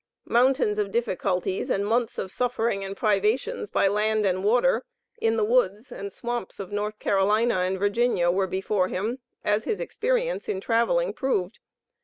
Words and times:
Mountains 0.25 0.79
of 0.79 0.91
difficulties, 0.91 1.69
and 1.69 1.85
months 1.85 2.17
of 2.17 2.31
suffering 2.31 2.83
and 2.83 2.97
privations 2.97 3.69
by 3.69 3.87
land 3.87 4.25
and 4.25 4.43
water, 4.43 4.83
in 5.19 5.37
the 5.37 5.43
woods, 5.45 5.91
and 5.91 6.11
swamps 6.11 6.59
of 6.59 6.71
North 6.71 6.97
Carolina 6.97 7.59
and 7.59 7.77
Virginia, 7.77 8.31
were 8.31 8.47
before 8.47 8.87
him, 8.87 9.19
as 9.43 9.65
his 9.65 9.79
experience 9.79 10.49
in 10.49 10.59
traveling 10.59 11.13
proved. 11.13 11.59